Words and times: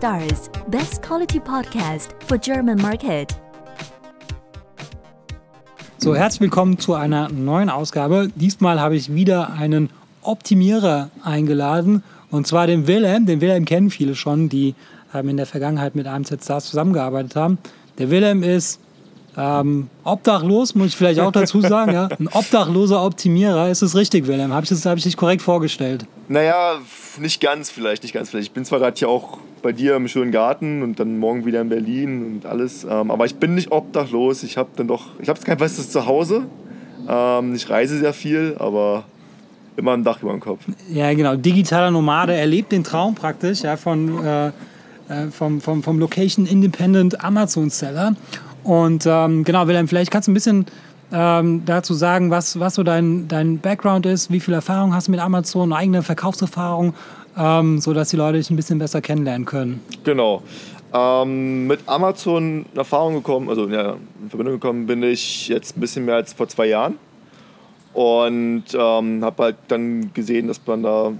Stars, 0.00 0.50
best 0.68 1.02
quality 1.02 1.38
podcast 1.38 2.14
for 2.26 2.38
German 2.38 2.80
market. 2.80 3.36
So, 5.98 6.14
herzlich 6.16 6.40
willkommen 6.40 6.78
zu 6.78 6.94
einer 6.94 7.28
neuen 7.28 7.68
Ausgabe. 7.68 8.30
Diesmal 8.34 8.80
habe 8.80 8.96
ich 8.96 9.12
wieder 9.12 9.52
einen 9.52 9.90
Optimierer 10.22 11.10
eingeladen 11.22 12.02
und 12.30 12.46
zwar 12.46 12.66
den 12.66 12.86
Wilhelm. 12.86 13.26
Den 13.26 13.42
Wilhelm 13.42 13.66
kennen 13.66 13.90
viele 13.90 14.14
schon, 14.14 14.48
die 14.48 14.74
ähm, 15.12 15.28
in 15.28 15.36
der 15.36 15.44
Vergangenheit 15.44 15.94
mit 15.94 16.06
AMZ 16.06 16.44
Stars 16.44 16.70
zusammengearbeitet 16.70 17.36
haben. 17.36 17.58
Der 17.98 18.08
Wilhelm 18.08 18.42
ist 18.42 18.80
ähm, 19.36 19.90
obdachlos, 20.04 20.74
muss 20.74 20.86
ich 20.86 20.96
vielleicht 20.96 21.20
auch 21.20 21.30
dazu 21.30 21.60
sagen. 21.60 21.92
ja? 21.92 22.08
Ein 22.18 22.28
obdachloser 22.28 23.04
Optimierer. 23.04 23.68
Ist 23.68 23.82
es 23.82 23.94
richtig, 23.94 24.26
Wilhelm? 24.26 24.54
Habe 24.54 24.64
ich, 24.64 24.70
das, 24.70 24.86
hab 24.86 24.96
ich 24.96 25.04
dich 25.04 25.18
korrekt 25.18 25.42
vorgestellt? 25.42 26.06
Naja, 26.28 26.78
nicht 27.18 27.42
ganz 27.42 27.70
vielleicht, 27.70 28.02
nicht 28.02 28.14
ganz 28.14 28.30
vielleicht. 28.30 28.48
Ich 28.48 28.54
bin 28.54 28.64
zwar 28.64 28.78
gerade 28.78 28.98
hier 28.98 29.10
auch 29.10 29.36
bei 29.62 29.72
dir 29.72 29.96
im 29.96 30.08
schönen 30.08 30.32
Garten 30.32 30.82
und 30.82 31.00
dann 31.00 31.18
morgen 31.18 31.44
wieder 31.44 31.60
in 31.60 31.68
Berlin 31.68 32.24
und 32.24 32.46
alles, 32.46 32.84
ähm, 32.84 33.10
aber 33.10 33.26
ich 33.26 33.36
bin 33.36 33.54
nicht 33.54 33.72
obdachlos. 33.72 34.42
Ich 34.42 34.56
habe 34.56 34.70
dann 34.76 34.88
doch, 34.88 35.06
ich 35.20 35.28
habe 35.28 35.40
kein 35.40 35.58
festes 35.58 35.90
Zuhause. 35.90 36.44
Ähm, 37.08 37.54
ich 37.54 37.68
reise 37.68 37.98
sehr 37.98 38.12
viel, 38.12 38.56
aber 38.58 39.04
immer 39.76 39.92
ein 39.92 40.04
Dach 40.04 40.22
über 40.22 40.32
dem 40.32 40.40
Kopf. 40.40 40.60
Ja, 40.92 41.12
genau. 41.14 41.36
Digitaler 41.36 41.90
Nomade 41.90 42.34
erlebt 42.34 42.72
den 42.72 42.84
Traum 42.84 43.14
praktisch 43.14 43.62
ja, 43.62 43.76
von, 43.76 44.24
äh, 44.24 44.48
äh 44.48 44.52
vom, 45.30 45.60
vom, 45.60 45.82
vom 45.82 45.98
Location 45.98 46.46
Independent 46.46 47.22
Amazon 47.24 47.70
Seller. 47.70 48.14
Und 48.62 49.06
ähm, 49.06 49.44
genau, 49.44 49.66
Wilhelm, 49.66 49.88
vielleicht 49.88 50.10
kannst 50.10 50.28
du 50.28 50.32
ein 50.32 50.34
bisschen 50.34 50.66
ähm, 51.12 51.62
dazu 51.64 51.94
sagen, 51.94 52.30
was, 52.30 52.60
was 52.60 52.74
so 52.74 52.82
dein, 52.82 53.26
dein 53.26 53.58
Background 53.58 54.06
ist, 54.06 54.30
wie 54.30 54.40
viel 54.40 54.54
Erfahrung 54.54 54.94
hast 54.94 55.08
du 55.08 55.10
mit 55.10 55.20
Amazon, 55.20 55.72
eigene 55.72 56.02
Verkaufserfahrung, 56.02 56.94
ähm, 57.36 57.78
sodass 57.80 58.10
die 58.10 58.16
Leute 58.16 58.38
dich 58.38 58.50
ein 58.50 58.56
bisschen 58.56 58.78
besser 58.78 59.00
kennenlernen 59.00 59.44
können. 59.46 59.80
Genau. 60.04 60.42
Ähm, 60.92 61.66
mit 61.68 61.80
Amazon 61.86 62.66
in 62.72 62.76
Erfahrung 62.78 63.14
gekommen, 63.14 63.48
also 63.48 63.68
ja, 63.68 63.96
in 64.22 64.28
Verbindung 64.28 64.54
gekommen 64.54 64.86
bin 64.86 65.02
ich 65.02 65.48
jetzt 65.48 65.76
ein 65.76 65.80
bisschen 65.80 66.04
mehr 66.04 66.16
als 66.16 66.32
vor 66.32 66.48
zwei 66.48 66.66
Jahren. 66.66 66.96
Und 67.92 68.64
ähm, 68.74 69.24
habe 69.24 69.42
halt 69.42 69.56
dann 69.68 70.12
gesehen, 70.14 70.46
dass 70.48 70.60
man 70.66 70.82
da, 70.82 71.12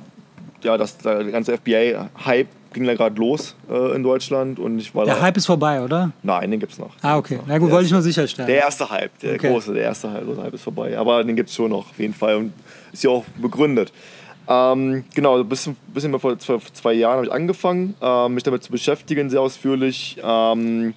ja, 0.62 0.77
dass 0.77 0.98
der 0.98 1.25
ganze 1.25 1.56
FBA-Hype 1.56 2.47
ging 2.72 2.84
da 2.84 2.94
gerade 2.94 3.16
los 3.16 3.56
äh, 3.69 3.97
in 3.97 4.05
Deutschland 4.05 4.61
und 4.61 4.78
ich 4.78 4.94
war 4.94 5.05
Der 5.05 5.16
da, 5.16 5.22
Hype 5.22 5.36
ist 5.36 5.47
vorbei, 5.47 5.83
oder? 5.83 6.12
Nein, 6.22 6.53
den 6.53 6.61
gibt's 6.61 6.78
noch. 6.78 6.91
Ah, 7.03 7.16
okay. 7.19 7.36
noch. 7.36 7.44
Na 7.48 7.58
gut, 7.58 7.69
Der 7.69 7.75
wollte 7.75 7.86
ich 7.86 7.92
nur 7.92 8.03
sicherstellen. 8.03 8.47
Der 8.47 8.58
erste 8.58 8.88
Hype, 8.88 9.19
der 9.19 9.34
Okay. 9.34 9.48
große, 9.50 9.75
der 9.75 9.83
erste 9.83 10.12
Hype, 10.12 10.25
große 10.25 10.42
Hype 10.42 10.55
ist 10.55 10.62
vorbei. 10.62 10.97
Aber 10.97 11.25
den 11.25 11.34
gibt 11.34 11.48
es 11.48 11.56
schon 11.56 11.70
noch, 11.70 11.91
auf 11.91 11.98
jeden 11.98 12.14
Fall. 12.14 12.36
Und 12.36 12.53
ist 12.92 13.03
ja 13.03 13.11
auch 13.11 13.25
begründet. 13.41 13.92
Ähm, 14.51 15.05
genau, 15.15 15.39
ein 15.39 15.48
bisschen, 15.48 15.77
bisschen 15.95 16.19
vor 16.19 16.37
zwei, 16.41 16.59
zwei 16.73 16.93
Jahren 16.93 17.19
habe 17.19 17.27
ich 17.27 17.33
angefangen, 17.33 17.95
ähm, 18.03 18.34
mich 18.34 18.43
damit 18.43 18.65
zu 18.65 18.73
beschäftigen, 18.73 19.31
sehr 19.31 19.41
ausführlich. 19.41 20.19
Ähm, 20.23 20.95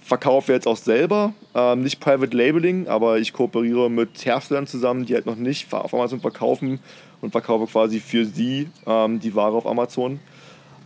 verkaufe 0.00 0.52
jetzt 0.52 0.66
auch 0.66 0.78
selber, 0.78 1.34
ähm, 1.54 1.82
nicht 1.82 2.00
Private 2.00 2.34
Labeling, 2.34 2.88
aber 2.88 3.18
ich 3.18 3.34
kooperiere 3.34 3.90
mit 3.90 4.24
Herstellern 4.24 4.66
zusammen, 4.66 5.04
die 5.04 5.14
halt 5.14 5.26
noch 5.26 5.36
nicht 5.36 5.70
auf 5.74 5.92
Amazon 5.92 6.20
verkaufen 6.20 6.80
und 7.20 7.32
verkaufe 7.32 7.66
quasi 7.70 8.00
für 8.00 8.24
sie 8.24 8.70
ähm, 8.86 9.20
die 9.20 9.34
Ware 9.34 9.56
auf 9.56 9.66
Amazon. 9.66 10.18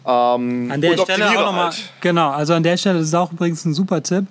Ähm, 0.04 0.68
An 0.72 0.80
der 0.80 0.98
Stelle 0.98 1.28
auch 1.28 1.46
nochmal. 1.46 1.64
halt. 1.66 1.92
Genau, 2.00 2.30
also 2.30 2.54
an 2.54 2.64
der 2.64 2.76
Stelle 2.76 2.98
ist 2.98 3.08
es 3.08 3.14
auch 3.14 3.30
übrigens 3.30 3.64
ein 3.64 3.74
super 3.74 4.02
Tipp. 4.02 4.24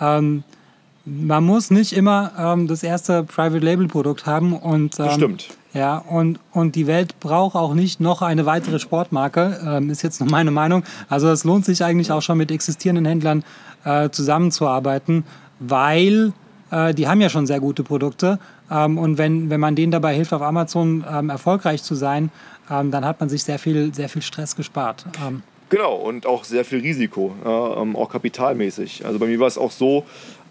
Man 0.00 1.44
muss 1.44 1.70
nicht 1.70 1.92
immer 1.92 2.32
ähm, 2.36 2.66
das 2.66 2.82
erste 2.82 3.22
Private 3.22 3.64
Label 3.64 3.86
Produkt 3.86 4.26
haben 4.26 4.52
und 4.54 4.98
ähm, 4.98 5.10
Stimmt. 5.10 5.48
Ja, 5.74 5.98
und, 5.98 6.38
und 6.52 6.76
die 6.76 6.86
Welt 6.86 7.18
braucht 7.18 7.56
auch 7.56 7.72
nicht 7.72 7.98
noch 7.98 8.20
eine 8.20 8.44
weitere 8.44 8.78
Sportmarke, 8.78 9.58
ähm, 9.66 9.88
ist 9.88 10.02
jetzt 10.02 10.20
nur 10.20 10.28
meine 10.30 10.50
Meinung. 10.50 10.84
Also 11.08 11.30
es 11.30 11.44
lohnt 11.44 11.64
sich 11.64 11.82
eigentlich 11.82 12.12
auch 12.12 12.20
schon 12.20 12.36
mit 12.36 12.50
existierenden 12.50 13.06
Händlern 13.06 13.42
äh, 13.84 14.10
zusammenzuarbeiten, 14.10 15.24
weil 15.60 16.34
äh, 16.70 16.92
die 16.92 17.08
haben 17.08 17.22
ja 17.22 17.30
schon 17.30 17.46
sehr 17.46 17.60
gute 17.60 17.84
Produkte. 17.84 18.38
Ähm, 18.70 18.98
und 18.98 19.16
wenn, 19.16 19.48
wenn 19.48 19.60
man 19.60 19.74
denen 19.74 19.92
dabei 19.92 20.14
hilft, 20.14 20.34
auf 20.34 20.42
Amazon 20.42 21.04
ähm, 21.10 21.30
erfolgreich 21.30 21.82
zu 21.82 21.94
sein, 21.94 22.30
ähm, 22.70 22.90
dann 22.90 23.06
hat 23.06 23.20
man 23.20 23.30
sich 23.30 23.42
sehr 23.42 23.58
viel, 23.58 23.94
sehr 23.94 24.10
viel 24.10 24.22
Stress 24.22 24.54
gespart. 24.56 25.06
Ähm, 25.26 25.42
Genau, 25.70 25.94
und 25.94 26.26
auch 26.26 26.44
sehr 26.44 26.66
viel 26.66 26.80
Risiko, 26.80 27.34
ähm, 27.46 27.96
auch 27.96 28.10
kapitalmäßig. 28.10 29.06
Also 29.06 29.18
bei 29.18 29.24
mir 29.24 29.40
war 29.40 29.46
es 29.46 29.56
auch 29.56 29.70
so, 29.70 30.04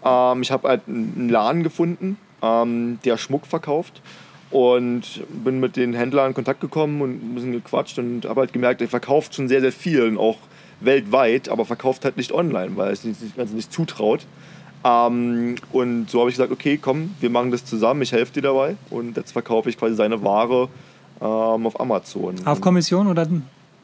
ähm, 0.04 0.42
ich 0.42 0.50
habe 0.50 0.66
halt 0.66 0.80
einen 0.88 1.28
Laden 1.28 1.62
gefunden, 1.62 2.18
der 2.42 3.18
Schmuck 3.18 3.46
verkauft 3.46 4.02
und 4.52 5.22
bin 5.44 5.60
mit 5.60 5.76
den 5.76 5.94
Händlern 5.94 6.28
in 6.28 6.34
Kontakt 6.34 6.60
gekommen 6.60 7.00
und 7.00 7.10
ein 7.22 7.34
bisschen 7.34 7.52
gequatscht 7.52 7.98
und 7.98 8.26
habe 8.26 8.40
halt 8.40 8.52
gemerkt, 8.52 8.82
er 8.82 8.88
verkauft 8.88 9.34
schon 9.34 9.48
sehr, 9.48 9.60
sehr 9.60 9.72
viel 9.72 10.02
und 10.06 10.18
auch 10.18 10.36
weltweit, 10.80 11.48
aber 11.48 11.64
verkauft 11.64 12.04
halt 12.04 12.16
nicht 12.16 12.32
online, 12.32 12.76
weil 12.76 12.88
er 12.88 12.92
es 12.92 13.04
nicht, 13.04 13.18
also 13.38 13.54
nicht 13.54 13.72
zutraut. 13.72 14.26
Ähm, 14.84 15.56
und 15.72 16.10
so 16.10 16.20
habe 16.20 16.30
ich 16.30 16.36
gesagt, 16.36 16.52
okay, 16.52 16.78
komm, 16.80 17.14
wir 17.20 17.30
machen 17.30 17.50
das 17.50 17.64
zusammen, 17.64 18.02
ich 18.02 18.12
helfe 18.12 18.32
dir 18.34 18.42
dabei 18.42 18.76
und 18.90 19.16
jetzt 19.16 19.32
verkaufe 19.32 19.68
ich 19.70 19.78
quasi 19.78 19.94
seine 19.94 20.22
Ware 20.22 20.68
ähm, 21.20 21.66
auf 21.66 21.80
Amazon. 21.80 22.34
auf 22.44 22.60
Kommission 22.60 23.06
oder 23.06 23.26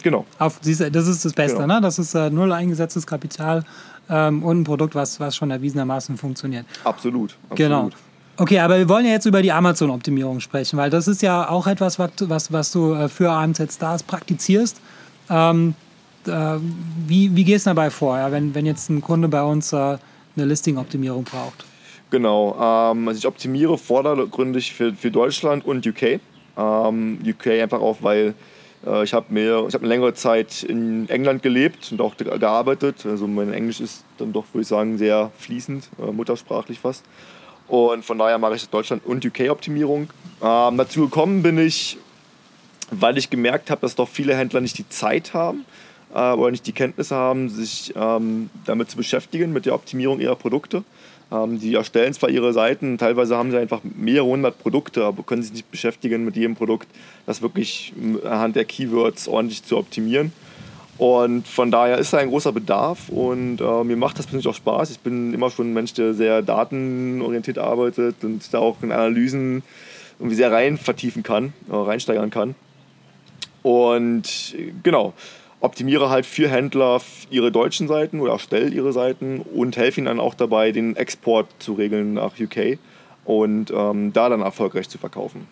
genau. 0.03 0.27
auf 0.39 0.59
das 0.61 0.81
ist 0.81 1.25
das 1.25 1.33
Beste, 1.33 1.63
Genau. 1.63 1.75
ne? 1.77 1.81
Das 1.81 1.99
ist 1.99 2.15
äh, 2.15 2.31
null 2.31 2.53
eingesetztes 2.53 3.07
Kapital 3.07 3.65
ähm, 4.11 4.43
und 4.43 4.61
ein 4.61 4.65
Produkt, 4.65 4.95
was, 4.95 5.21
was 5.21 5.37
schon 5.37 5.51
erwiesenermaßen 5.51 6.17
funktioniert. 6.17 6.67
Absolut. 6.85 7.37
absolut. 7.49 7.57
Genau. 7.57 7.91
Okay, 8.41 8.61
aber 8.61 8.79
wir 8.79 8.89
wollen 8.89 9.05
ja 9.05 9.11
jetzt 9.11 9.27
über 9.27 9.43
die 9.43 9.51
Amazon-Optimierung 9.51 10.39
sprechen, 10.39 10.77
weil 10.77 10.91
das 10.91 11.09
ist 11.09 11.23
ja 11.23 11.49
auch 11.51 11.67
etwas, 11.67 11.99
was, 11.99 12.13
was, 12.21 12.53
was 12.53 12.71
du 12.71 12.95
äh, 12.95 13.09
für 13.09 13.31
AMZ 13.33 13.73
Stars 13.73 14.05
praktizierst. 14.05 14.81
Ähm, 15.29 15.75
äh, 16.25 16.31
wie, 17.05 17.35
wie 17.35 17.43
gehst 17.43 17.67
du 17.67 17.71
dabei 17.71 17.91
vor, 17.91 18.17
ja, 18.17 18.31
wenn, 18.31 18.55
wenn 18.55 18.65
jetzt 18.65 18.91
ein 18.91 19.01
Kunde 19.01 19.27
bei 19.27 19.43
uns 19.43 19.73
äh, 19.73 19.77
eine 19.77 19.99
Listing-Optimierung 20.37 21.25
braucht? 21.25 21.65
Genau, 22.11 22.55
ähm, 22.93 23.09
also 23.09 23.19
ich 23.19 23.27
optimiere 23.27 23.77
vordergründig 23.77 24.73
für, 24.73 24.95
für 24.95 25.11
Deutschland 25.11 25.67
und 25.67 25.85
UK. 25.85 26.21
Ähm, 26.57 27.19
UK 27.27 27.47
einfach 27.61 27.81
auch, 27.81 27.99
weil 28.03 28.35
äh, 28.87 29.03
ich 29.03 29.15
habe 29.15 29.27
habe 29.31 29.79
eine 29.79 29.89
längere 29.89 30.15
Zeit 30.15 30.63
in 30.63 31.09
England 31.09 31.43
gelebt 31.43 31.91
und 31.91 32.01
auch 32.01 32.17
ge- 32.17 32.39
gearbeitet. 32.39 33.05
Also 33.05 33.27
mein 33.27 33.53
Englisch 33.53 33.81
ist 33.81 34.05
dann 34.17 34.33
doch, 34.33 34.45
würde 34.53 34.63
ich 34.63 34.69
sagen, 34.69 34.97
sehr 34.97 35.33
fließend, 35.39 35.89
äh, 35.99 36.13
muttersprachlich 36.13 36.79
fast. 36.79 37.05
Und 37.69 38.05
von 38.05 38.19
daher 38.19 38.39
mache 38.39 38.57
ich 38.57 38.69
Deutschland 38.69 39.05
und 39.05 39.25
UK-Optimierung. 39.25 40.09
Ähm, 40.43 40.77
dazu 40.77 41.03
gekommen 41.03 41.43
bin 41.43 41.59
ich, 41.59 41.99
weil 42.91 43.19
ich 43.19 43.29
gemerkt 43.29 43.71
habe, 43.71 43.83
dass 43.83 43.95
doch 43.95 44.09
viele 44.09 44.35
Händler 44.35 44.61
nicht 44.61 44.79
die 44.79 44.89
Zeit 44.89 45.35
haben 45.35 45.65
äh, 46.15 46.33
oder 46.33 46.51
nicht 46.51 46.67
die 46.67 46.73
Kenntnisse 46.73 47.15
haben, 47.15 47.49
sich 47.51 47.93
ähm, 47.95 48.49
damit 48.65 48.91
zu 48.91 48.97
beschäftigen, 48.97 49.53
mit 49.53 49.67
der 49.67 49.75
Optimierung 49.75 50.21
ihrer 50.21 50.37
Produkte. 50.37 50.83
Ähm, 51.31 51.61
die 51.61 51.75
erstellen 51.75 52.15
zwar 52.15 52.31
ihre 52.31 52.55
Seiten, 52.55 52.97
teilweise 52.97 53.37
haben 53.37 53.51
sie 53.51 53.59
einfach 53.59 53.81
mehrere 53.83 54.27
hundert 54.27 54.59
Produkte, 54.59 55.05
aber 55.05 55.23
können 55.23 55.43
sich 55.43 55.53
nicht 55.53 55.71
beschäftigen 55.71 56.25
mit 56.25 56.37
jedem 56.37 56.57
Produkt, 56.57 56.89
das 57.27 57.43
wirklich 57.43 57.93
m, 57.97 58.19
anhand 58.25 58.57
der 58.57 58.65
Keywords 58.65 59.29
ordentlich 59.29 59.63
zu 59.63 59.77
optimieren. 59.77 60.33
Und 60.99 61.47
von 61.47 61.71
daher 61.71 61.99
ist 61.99 62.13
da 62.13 62.19
ein 62.19 62.29
großer 62.29 62.53
Bedarf 62.53 63.09
und 63.09 63.61
äh, 63.61 63.85
mir 63.85 63.97
macht 63.97 64.19
das 64.19 64.27
persönlich 64.27 64.49
auch 64.49 64.55
Spaß. 64.55 64.91
Ich 64.91 64.99
bin 64.99 65.33
immer 65.33 65.49
schon 65.49 65.71
ein 65.71 65.75
Mensch, 65.75 65.95
der 65.95 66.13
sehr 66.13 66.43
datenorientiert 66.43 67.59
arbeitet 67.59 68.25
und 68.25 68.53
da 68.53 68.59
auch 68.59 68.83
in 68.83 68.91
Analysen 68.91 69.63
irgendwie 70.19 70.35
sehr 70.35 70.51
rein 70.51 70.77
vertiefen 70.77 71.23
kann, 71.23 71.53
äh, 71.71 71.75
reinsteigern 71.75 72.31
kann. 72.31 72.57
Und 73.63 74.57
genau, 74.83 75.13
optimiere 75.61 76.11
halt 76.11 76.27
für 76.27 76.49
Händler 76.49 77.01
ihre 77.31 77.53
deutschen 77.53 77.87
Seiten 77.87 78.21
oder 78.21 78.33
erstelle 78.33 78.69
ihre 78.69 78.93
Seiten 78.93 79.41
und 79.41 79.77
helfe 79.77 80.01
ihnen 80.01 80.07
dann 80.07 80.21
auch 80.21 80.35
dabei, 80.35 80.73
den 80.73 80.97
Export 80.97 81.47
zu 81.61 81.75
regeln 81.75 82.15
nach 82.15 82.33
UK 82.41 82.79
und 83.25 83.71
ähm, 83.71 84.13
da 84.13 84.29
dann 84.29 84.41
erfolgreich 84.41 84.89
zu 84.89 84.99
verkaufen. 84.99 85.47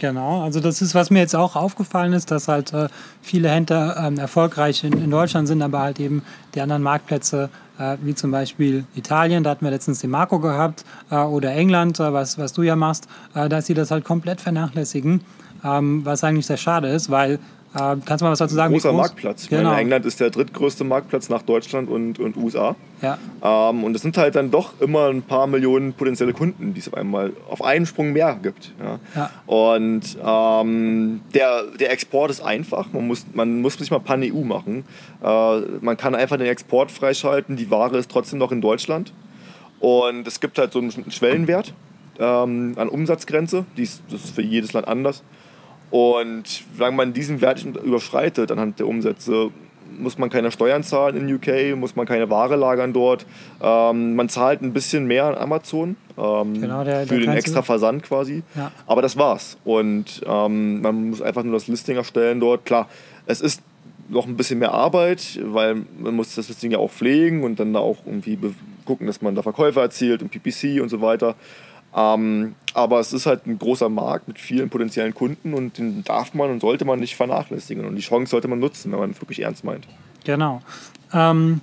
Genau, 0.00 0.42
also 0.42 0.60
das 0.60 0.80
ist, 0.80 0.94
was 0.94 1.10
mir 1.10 1.18
jetzt 1.18 1.36
auch 1.36 1.56
aufgefallen 1.56 2.14
ist, 2.14 2.30
dass 2.30 2.48
halt 2.48 2.72
äh, 2.72 2.88
viele 3.20 3.50
Händler 3.50 3.98
ähm, 3.98 4.18
erfolgreich 4.18 4.82
in, 4.82 4.94
in 4.94 5.10
Deutschland 5.10 5.46
sind, 5.46 5.60
aber 5.60 5.80
halt 5.80 6.00
eben 6.00 6.22
die 6.54 6.62
anderen 6.62 6.82
Marktplätze, 6.82 7.50
äh, 7.78 7.98
wie 8.00 8.14
zum 8.14 8.30
Beispiel 8.30 8.86
Italien, 8.94 9.44
da 9.44 9.50
hatten 9.50 9.62
wir 9.62 9.70
letztens 9.70 10.00
den 10.00 10.08
Marco 10.08 10.38
gehabt, 10.38 10.86
äh, 11.10 11.16
oder 11.16 11.52
England, 11.52 12.00
äh, 12.00 12.14
was, 12.14 12.38
was 12.38 12.54
du 12.54 12.62
ja 12.62 12.76
machst, 12.76 13.08
äh, 13.34 13.50
dass 13.50 13.66
sie 13.66 13.74
das 13.74 13.90
halt 13.90 14.04
komplett 14.04 14.40
vernachlässigen, 14.40 15.20
ähm, 15.62 16.02
was 16.02 16.24
eigentlich 16.24 16.46
sehr 16.46 16.56
schade 16.56 16.88
ist, 16.88 17.10
weil, 17.10 17.38
kannst 17.72 18.20
du 18.20 18.24
mal 18.24 18.32
was 18.32 18.38
dazu 18.40 18.54
sagen? 18.54 18.72
Großer 18.72 18.90
groß- 18.90 18.96
Marktplatz. 18.96 19.42
Ich 19.44 19.48
Genau. 19.50 19.70
meine, 19.70 19.80
England 19.82 20.04
ist 20.06 20.18
der 20.20 20.30
drittgrößte 20.30 20.82
Marktplatz 20.84 21.28
nach 21.28 21.42
Deutschland 21.42 21.88
und, 21.88 22.18
und 22.18 22.36
USA. 22.36 22.74
Ja, 23.02 23.16
Ähm, 23.42 23.84
und 23.84 23.94
es 23.94 24.02
sind 24.02 24.16
halt 24.16 24.34
dann 24.34 24.50
doch 24.50 24.80
immer 24.80 25.08
ein 25.08 25.22
paar 25.22 25.46
Millionen 25.46 25.92
potenzielle 25.92 26.32
Kunden, 26.32 26.74
die 26.74 26.80
es 26.80 26.88
auf 26.88 26.94
einmal 26.94 27.32
auf 27.48 27.62
einen 27.62 27.86
Sprung 27.86 28.12
mehr 28.12 28.34
gibt. 28.42 28.72
Ja. 28.82 28.98
Ja. 29.14 29.30
Und 29.46 30.16
ähm, 30.24 31.20
der, 31.34 31.62
der 31.78 31.92
Export 31.92 32.30
ist 32.30 32.40
einfach. 32.42 32.92
Man 32.92 33.06
muss, 33.06 33.24
man 33.32 33.60
muss 33.60 33.78
nicht 33.80 33.90
mal 33.90 34.00
Pan-EU 34.00 34.42
machen. 34.44 34.84
Äh, 35.22 35.60
man 35.80 35.96
kann 35.96 36.14
einfach 36.14 36.36
den 36.36 36.46
Export 36.48 36.90
freischalten. 36.90 37.56
Die 37.56 37.70
Ware 37.70 37.96
ist 37.98 38.10
trotzdem 38.10 38.38
noch 38.38 38.52
in 38.52 38.60
Deutschland. 38.60 39.12
Und 39.78 40.26
es 40.26 40.40
gibt 40.40 40.58
halt 40.58 40.72
so 40.72 40.78
einen 40.78 40.92
Schwellenwert 41.10 41.72
ähm, 42.18 42.74
an 42.76 42.88
Umsatzgrenze. 42.88 43.64
Die 43.78 43.84
ist, 43.84 44.02
das 44.10 44.24
ist 44.24 44.34
für 44.34 44.42
jedes 44.42 44.72
Land 44.74 44.86
anders. 44.88 45.22
Und 45.90 46.62
solange 46.76 46.96
man 46.96 47.12
diesen 47.12 47.40
Wert 47.40 47.64
überschreitet 47.64 48.50
anhand 48.52 48.78
der 48.78 48.86
Umsätze, 48.86 49.50
muss 49.98 50.18
man 50.18 50.30
keine 50.30 50.50
Steuern 50.52 50.82
zahlen 50.84 51.16
in 51.16 51.34
UK, 51.34 51.76
muss 51.76 51.96
man 51.96 52.06
keine 52.06 52.30
Ware 52.30 52.54
lagern 52.56 52.92
dort. 52.92 53.26
Ähm, 53.60 54.14
man 54.14 54.28
zahlt 54.28 54.62
ein 54.62 54.72
bisschen 54.72 55.06
mehr 55.06 55.24
an 55.26 55.34
Amazon 55.34 55.96
ähm, 56.16 56.60
Genau, 56.60 56.84
der- 56.84 57.06
für 57.06 57.16
der 57.18 57.26
den 57.26 57.30
extra 57.36 57.62
Versand 57.62 58.04
quasi. 58.04 58.42
Ja. 58.54 58.70
Aber 58.86 59.02
das 59.02 59.16
war's. 59.16 59.58
Und 59.64 60.22
ähm, 60.26 60.80
man 60.80 61.10
muss 61.10 61.20
einfach 61.20 61.42
nur 61.42 61.54
das 61.54 61.66
Listing 61.66 61.96
erstellen 61.96 62.38
dort. 62.40 62.64
Klar, 62.64 62.88
es 63.26 63.40
ist 63.40 63.62
noch 64.08 64.26
ein 64.26 64.36
bisschen 64.36 64.58
mehr 64.60 64.72
Arbeit, 64.72 65.38
weil 65.44 65.82
man 65.98 66.14
muss 66.14 66.34
das 66.36 66.48
Listing 66.48 66.70
ja 66.70 66.78
auch 66.78 66.90
pflegen 66.90 67.42
und 67.44 67.58
dann 67.60 67.72
da 67.72 67.80
auch 67.80 67.98
irgendwie 68.06 68.38
gucken, 68.84 69.06
dass 69.06 69.20
man 69.22 69.34
da 69.34 69.42
Verkäufe 69.42 69.80
erzielt 69.80 70.22
und 70.22 70.30
PPC 70.30 70.80
und 70.80 70.88
so 70.88 71.00
weiter. 71.00 71.34
Ähm, 71.94 72.54
aber 72.74 73.00
es 73.00 73.12
ist 73.12 73.26
halt 73.26 73.46
ein 73.46 73.58
großer 73.58 73.88
Markt 73.88 74.28
mit 74.28 74.38
vielen 74.38 74.70
potenziellen 74.70 75.14
Kunden 75.14 75.54
und 75.54 75.78
den 75.78 76.04
darf 76.04 76.34
man 76.34 76.50
und 76.50 76.60
sollte 76.60 76.84
man 76.84 77.00
nicht 77.00 77.16
vernachlässigen. 77.16 77.84
Und 77.84 77.96
die 77.96 78.02
Chance 78.02 78.30
sollte 78.30 78.48
man 78.48 78.60
nutzen, 78.60 78.92
wenn 78.92 79.00
man 79.00 79.10
es 79.10 79.20
wirklich 79.20 79.40
ernst 79.40 79.64
meint. 79.64 79.86
Genau. 80.24 80.62
Ähm, 81.12 81.60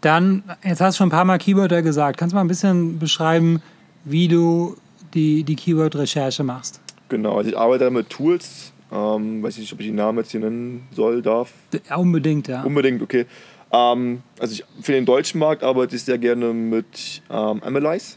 dann, 0.00 0.44
jetzt 0.62 0.80
hast 0.80 0.94
du 0.94 0.98
schon 0.98 1.08
ein 1.08 1.10
paar 1.12 1.24
Mal 1.24 1.38
Keywörter 1.38 1.82
gesagt. 1.82 2.18
Kannst 2.18 2.32
du 2.32 2.36
mal 2.36 2.42
ein 2.42 2.48
bisschen 2.48 2.98
beschreiben, 2.98 3.60
wie 4.04 4.28
du 4.28 4.76
die, 5.14 5.42
die 5.42 5.56
Keyword-Recherche 5.56 6.44
machst? 6.44 6.80
Genau, 7.08 7.36
also 7.36 7.50
ich 7.50 7.58
arbeite 7.58 7.90
mit 7.90 8.10
Tools. 8.10 8.72
Ähm, 8.92 9.42
weiß 9.42 9.58
nicht, 9.58 9.72
ob 9.72 9.80
ich 9.80 9.86
die 9.86 9.92
Namen 9.92 10.18
jetzt 10.18 10.30
hier 10.30 10.40
nennen 10.40 10.86
soll, 10.92 11.20
darf. 11.20 11.52
Ja, 11.88 11.96
unbedingt, 11.96 12.48
ja. 12.48 12.62
Unbedingt, 12.62 13.02
okay. 13.02 13.26
Ähm, 13.72 14.22
also 14.38 14.54
ich, 14.54 14.64
für 14.80 14.92
den 14.92 15.04
deutschen 15.04 15.40
Markt 15.40 15.62
arbeite 15.62 15.96
ich 15.96 16.02
sehr 16.02 16.18
gerne 16.18 16.52
mit 16.54 17.22
ähm, 17.28 17.62
Analyze. 17.62 18.16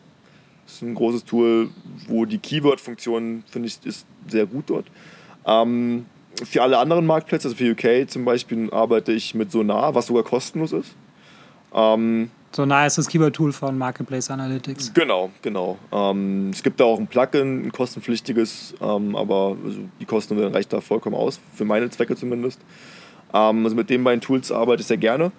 Das 0.72 0.78
ist 0.78 0.84
ein 0.84 0.96
großes 0.96 1.26
Tool, 1.26 1.70
wo 2.08 2.24
die 2.24 2.38
Keyword-Funktion, 2.38 3.44
finde 3.46 3.68
ich, 3.68 3.86
ist 3.86 4.08
sehr 4.28 4.46
gut 4.46 4.70
dort. 4.70 4.86
Ähm, 5.46 6.06
für 6.46 6.64
alle 6.64 6.78
anderen 6.78 7.06
Marktplätze, 7.06 7.50
also 7.50 7.58
für 7.58 7.72
UK 7.74 8.10
zum 8.10 8.24
Beispiel, 8.24 8.72
arbeite 8.72 9.12
ich 9.12 9.36
mit 9.36 9.52
Sonar, 9.52 9.96
was 9.96 10.08
sogar 10.08 10.24
kostenlos 10.24 10.72
ist. 10.72 10.96
Ähm, 11.74 12.32
So 12.54 12.66
nah 12.66 12.86
ist 12.86 12.98
das 12.98 13.10
Keyword-Tool 13.10 13.52
von 13.52 13.78
Marketplace 13.78 14.32
Analytics. 14.32 14.94
Genau, 14.94 15.30
genau. 15.42 15.78
Ähm, 15.92 16.52
es 16.54 16.64
gibt 16.64 16.80
da 16.80 16.86
auch 16.86 17.00
ein 17.00 17.08
Plugin, 17.08 17.66
ein 17.66 17.72
kostenpflichtiges, 17.74 18.76
ähm, 18.80 19.18
aber 19.18 19.58
also 19.66 19.80
die 20.00 20.06
Kosten 20.06 20.40
reicht 20.40 20.72
da 20.72 20.80
vollkommen 20.80 21.18
aus, 21.18 21.42
für 21.54 21.66
meine 21.66 21.90
Zwecke 21.90 22.16
zumindest. 22.16 22.62
Ähm, 23.34 23.66
also 23.66 23.76
mit 23.76 23.90
den 23.90 24.06
beiden 24.06 24.22
Tools 24.22 24.54
arbeite 24.54 24.80
ich 24.80 24.88
sehr 24.88 24.96
gerne 24.96 25.34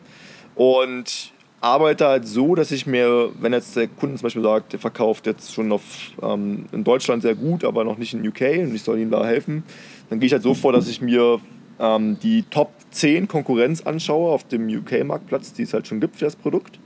und 0.56 1.31
arbeite 1.62 2.06
halt 2.06 2.29
so, 2.29 2.55
dass 2.55 2.70
ich 2.70 2.87
mir, 2.87 3.31
wenn 3.41 3.53
jetzt 3.53 3.75
der 3.76 3.88
Kunde 3.88 4.17
zum 4.17 4.25
Beispiel 4.25 4.43
sagt, 4.43 4.73
der 4.73 4.81
verkauft 4.81 5.26
jetzt 5.26 5.55
schon 5.55 5.73
auf, 5.73 5.82
ähm, 6.23 6.67
in 6.73 6.85
Deutschland 6.85 7.23
sehr 7.23 7.35
gut, 7.35 7.64
aber 7.64 7.85
noch 7.85 7.97
nicht 7.97 8.12
in 8.12 8.26
UK 8.26 8.59
und 8.59 8.75
ich 8.75 8.82
soll 8.82 8.99
ihm 8.99 9.11
da 9.11 9.25
helfen, 9.25 9.62
dann 10.11 10.20
gehe 10.20 10.26
ich 10.26 10.32
halt 10.32 10.43
so 10.43 10.55
vor, 10.55 10.73
dass 10.73 10.88
ich 10.88 11.00
mir 11.00 11.41
ähm, 11.79 12.19
die 12.23 12.43
Top 12.50 12.73
10 12.91 13.29
Konkurrenz 13.29 13.81
anschaue 13.81 14.32
auf 14.32 14.47
dem 14.47 14.69
UK-Marktplatz, 14.69 15.55
die 15.55 15.62
es 15.62 15.73
halt 15.73 15.87
schon 15.87 16.00
gibt 16.00 16.17
für 16.17 16.26
das 16.26 16.37
Produkt 16.37 16.79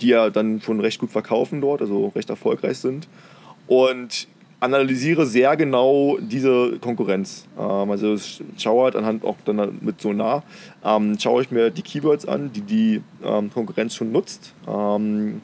die 0.00 0.08
ja 0.08 0.30
dann 0.30 0.60
schon 0.60 0.80
recht 0.80 1.00
gut 1.00 1.10
verkaufen 1.10 1.60
dort, 1.60 1.80
also 1.80 2.08
recht 2.08 2.30
erfolgreich 2.30 2.78
sind. 2.78 3.08
Und 3.66 4.28
analysiere 4.64 5.26
sehr 5.26 5.56
genau 5.56 6.18
diese 6.20 6.78
Konkurrenz. 6.80 7.46
Ähm, 7.58 7.90
also 7.90 8.14
ich 8.14 8.42
schaue 8.58 8.84
halt 8.84 8.96
anhand 8.96 9.24
auch 9.24 9.36
dann 9.44 9.78
mit 9.80 10.00
Sonar, 10.00 10.42
ähm, 10.84 11.16
schaue 11.18 11.42
ich 11.42 11.50
mir 11.50 11.70
die 11.70 11.82
Keywords 11.82 12.26
an, 12.26 12.50
die 12.52 12.62
die 12.62 13.02
ähm, 13.24 13.52
Konkurrenz 13.52 13.94
schon 13.94 14.10
nutzt. 14.10 14.54
Ähm, 14.66 15.40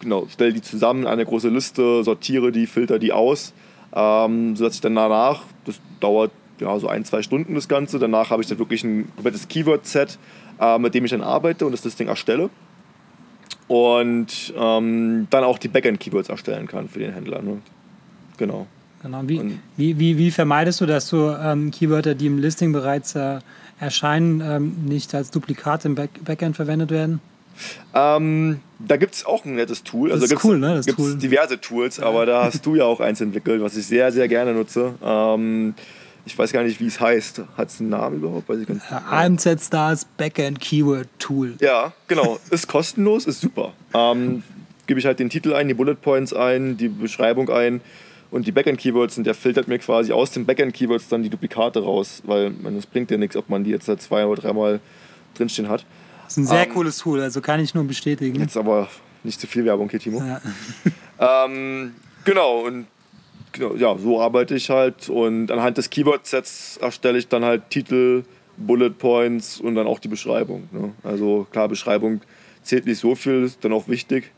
genau, 0.00 0.26
stelle 0.28 0.52
die 0.52 0.62
zusammen 0.62 1.02
in 1.02 1.08
eine 1.08 1.24
große 1.24 1.48
Liste, 1.48 2.04
sortiere 2.04 2.52
die, 2.52 2.66
filter 2.66 2.98
die 2.98 3.12
aus, 3.12 3.54
ähm, 3.94 4.56
sodass 4.56 4.74
ich 4.74 4.80
dann 4.80 4.94
danach, 4.94 5.42
das 5.64 5.80
dauert 6.00 6.30
ja, 6.60 6.78
so 6.78 6.88
ein, 6.88 7.04
zwei 7.04 7.22
Stunden 7.22 7.54
das 7.54 7.66
Ganze, 7.66 7.98
danach 7.98 8.30
habe 8.30 8.42
ich 8.42 8.48
dann 8.48 8.58
wirklich 8.58 8.84
ein 8.84 9.10
komplettes 9.16 9.48
Keyword-Set, 9.48 10.18
äh, 10.60 10.78
mit 10.78 10.94
dem 10.94 11.04
ich 11.04 11.10
dann 11.10 11.22
arbeite 11.22 11.66
und 11.66 11.72
das 11.72 11.84
Listing 11.84 12.08
erstelle 12.08 12.50
und 13.68 14.52
ähm, 14.56 15.26
dann 15.30 15.44
auch 15.44 15.58
die 15.58 15.68
Backend-Keywords 15.68 16.28
erstellen 16.28 16.66
kann 16.66 16.88
für 16.88 16.98
den 16.98 17.14
Händler. 17.14 17.40
Ne? 17.42 17.62
Genau. 18.38 18.66
Genau. 19.02 19.22
Wie, 19.26 19.38
Und- 19.40 19.58
wie, 19.76 19.98
wie, 19.98 20.16
wie 20.18 20.30
vermeidest 20.30 20.80
du, 20.80 20.86
dass 20.86 21.08
du 21.08 21.28
ähm, 21.30 21.70
Keywörter, 21.70 22.14
die 22.14 22.26
im 22.26 22.38
Listing 22.38 22.72
bereits 22.72 23.14
äh, 23.16 23.38
erscheinen, 23.80 24.40
ähm, 24.40 24.76
nicht 24.84 25.14
als 25.14 25.30
Duplikat 25.30 25.84
im 25.84 25.94
Back 25.96 26.10
Backend 26.24 26.56
verwendet 26.56 26.90
werden? 26.90 27.20
Ähm, 27.94 28.60
da 28.78 28.96
gibt 28.96 29.14
es 29.14 29.26
auch 29.26 29.44
ein 29.44 29.54
nettes 29.56 29.82
Tool. 29.82 30.08
Das 30.08 30.14
Also 30.14 30.24
ist 30.24 30.30
gibt's, 30.30 30.44
cool, 30.44 30.58
ne, 30.58 30.80
Tool. 30.80 31.16
diverse 31.18 31.60
Tools, 31.60 32.00
aber 32.00 32.26
da 32.26 32.44
hast 32.44 32.64
du 32.64 32.74
ja 32.76 32.84
auch 32.84 33.00
eins 33.00 33.20
entwickelt, 33.20 33.60
was 33.62 33.76
ich 33.76 33.86
sehr, 33.86 34.10
sehr 34.12 34.28
gerne 34.28 34.54
nutze. 34.54 34.94
Ähm, 35.04 35.74
ich 36.24 36.38
weiß 36.38 36.52
gar 36.52 36.62
nicht, 36.62 36.80
wie 36.80 36.86
es 36.86 37.00
heißt. 37.00 37.42
Hat 37.56 37.68
es 37.68 37.80
einen 37.80 37.90
Namen 37.90 38.16
überhaupt? 38.18 38.48
Weiß 38.48 38.58
ich 38.60 38.66
gar 38.66 38.74
nicht. 38.74 38.86
AMZ 39.10 39.64
Stars 39.66 40.06
Backend 40.16 40.60
Keyword 40.60 41.08
Tool. 41.18 41.54
Ja, 41.60 41.92
genau. 42.08 42.38
Ist 42.50 42.68
kostenlos, 42.68 43.26
ist 43.26 43.40
super. 43.40 43.72
Ähm, 43.92 44.42
Gebe 44.86 45.00
ich 45.00 45.06
halt 45.06 45.18
den 45.18 45.30
Titel 45.30 45.52
ein, 45.52 45.68
die 45.68 45.74
Bullet 45.74 45.94
Points 45.96 46.32
ein, 46.32 46.76
die 46.76 46.88
Beschreibung 46.88 47.50
ein 47.50 47.80
und 48.32 48.46
die 48.46 48.52
Backend-Keywords 48.52 49.18
und 49.18 49.24
der 49.24 49.34
filtert 49.34 49.68
mir 49.68 49.78
quasi 49.78 50.12
aus 50.12 50.32
den 50.32 50.46
Backend-Keywords 50.46 51.08
dann 51.08 51.22
die 51.22 51.28
Duplikate 51.28 51.80
raus, 51.84 52.22
weil 52.24 52.50
man, 52.50 52.76
es 52.76 52.86
bringt 52.86 53.10
ja 53.10 53.18
nichts, 53.18 53.36
ob 53.36 53.48
man 53.48 53.62
die 53.62 53.70
jetzt 53.70 53.88
da 53.88 53.96
zwei 53.96 54.26
oder 54.26 54.42
dreimal 54.42 54.80
drinstehen 55.34 55.68
hat. 55.68 55.84
Das 56.24 56.32
ist 56.32 56.38
ein 56.38 56.46
sehr 56.46 56.66
Ähm, 56.66 56.72
cooles 56.72 56.98
Tool, 56.98 57.20
also 57.20 57.40
kann 57.40 57.60
ich 57.60 57.74
nur 57.74 57.84
bestätigen. 57.84 58.40
Jetzt 58.40 58.56
aber 58.56 58.88
nicht 59.22 59.38
zu 59.38 59.46
viel 59.46 59.64
Werbung 59.64 59.88
hier, 59.88 60.00
Timo. 60.00 60.20
Ja. 60.20 60.40
Ähm, 61.24 61.94
genau, 62.24 62.66
und 62.66 62.86
genau, 63.52 63.76
ja, 63.76 63.96
so 63.96 64.20
arbeite 64.20 64.56
ich 64.56 64.68
halt. 64.70 65.08
Und 65.08 65.52
anhand 65.52 65.78
des 65.78 65.88
Keyword-Sets 65.88 66.78
erstelle 66.78 67.16
ich 67.16 67.28
dann 67.28 67.44
halt 67.44 67.70
Titel, 67.70 68.24
Bullet 68.56 68.90
Points 68.90 69.60
und 69.60 69.76
dann 69.76 69.86
auch 69.86 70.00
die 70.00 70.08
Beschreibung. 70.08 70.68
Ne? 70.72 70.90
Also 71.04 71.46
klar, 71.52 71.68
Beschreibung 71.68 72.22
zählt 72.64 72.86
nicht 72.86 72.98
so 72.98 73.14
viel, 73.14 73.44
ist 73.44 73.64
dann 73.64 73.72
auch 73.72 73.86
wichtig. 73.86 74.32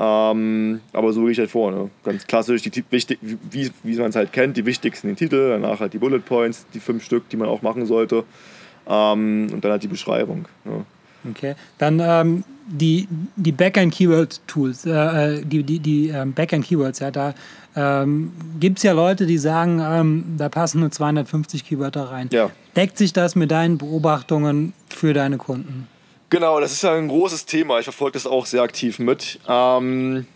Ähm, 0.00 0.80
aber 0.92 1.12
so 1.12 1.22
gehe 1.22 1.32
ich 1.32 1.38
halt 1.38 1.50
vor. 1.50 1.70
Ne? 1.72 1.90
Ganz 2.04 2.26
klassisch, 2.26 2.62
die, 2.62 2.70
Ti- 2.70 2.84
wichtig, 2.90 3.18
wie, 3.22 3.70
wie 3.82 3.96
man 3.96 4.10
es 4.10 4.16
halt 4.16 4.32
kennt, 4.32 4.56
die 4.56 4.64
wichtigsten 4.64 5.08
den 5.08 5.16
Titel, 5.16 5.48
danach 5.50 5.80
halt 5.80 5.92
die 5.92 5.98
Bullet 5.98 6.20
Points, 6.20 6.66
die 6.72 6.80
fünf 6.80 7.04
Stück, 7.04 7.28
die 7.30 7.36
man 7.36 7.48
auch 7.48 7.62
machen 7.62 7.84
sollte. 7.86 8.24
Ähm, 8.88 9.48
und 9.52 9.64
dann 9.64 9.72
halt 9.72 9.82
die 9.82 9.88
Beschreibung. 9.88 10.46
Ne? 10.64 10.84
Okay. 11.30 11.54
Dann 11.78 12.00
ähm, 12.00 12.44
die, 12.68 13.08
die 13.36 13.50
Backend 13.52 13.92
Keyword 13.92 14.40
Tools, 14.46 14.86
äh, 14.86 14.90
äh, 15.38 15.44
die, 15.44 15.64
die, 15.64 15.80
die 15.80 16.08
ähm, 16.08 16.32
Backend 16.32 16.64
Keywords, 16.64 17.00
ja, 17.00 17.10
da 17.10 17.34
ähm, 17.74 18.30
gibt 18.60 18.78
es 18.78 18.84
ja 18.84 18.92
Leute, 18.92 19.26
die 19.26 19.36
sagen, 19.38 19.80
ähm, 19.84 20.24
da 20.38 20.48
passen 20.48 20.80
nur 20.80 20.90
250 20.90 21.64
Keywörter 21.64 22.04
rein. 22.04 22.28
Ja. 22.32 22.50
Deckt 22.76 22.96
sich 22.98 23.12
das 23.12 23.34
mit 23.34 23.50
deinen 23.50 23.78
Beobachtungen 23.78 24.72
für 24.90 25.12
deine 25.12 25.38
Kunden? 25.38 25.88
Genau, 26.30 26.60
das 26.60 26.72
ist 26.72 26.82
ja 26.82 26.94
ein 26.94 27.08
großes 27.08 27.46
Thema. 27.46 27.78
Ich 27.78 27.84
verfolge 27.84 28.12
das 28.12 28.26
auch 28.26 28.44
sehr 28.44 28.62
aktiv 28.62 28.98
mit. 28.98 29.40
Ähm, 29.48 30.26